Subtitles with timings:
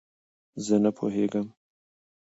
[0.65, 1.47] زه نه پوهېږم